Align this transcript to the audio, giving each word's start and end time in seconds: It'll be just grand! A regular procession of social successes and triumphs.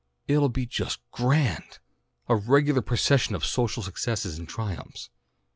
It'll 0.25 0.49
be 0.49 0.65
just 0.65 0.99
grand! 1.11 1.77
A 2.27 2.35
regular 2.35 2.81
procession 2.81 3.35
of 3.35 3.45
social 3.45 3.83
successes 3.83 4.39
and 4.39 4.49
triumphs. 4.49 5.11